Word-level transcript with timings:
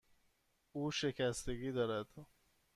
او 0.71 0.91
شکستگی 0.91 1.71
دارد. 1.71 2.07